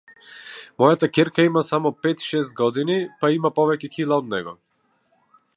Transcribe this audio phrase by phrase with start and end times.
[0.83, 4.59] Мојата ќерка има само пет-шест години, па има повеќе кила од него.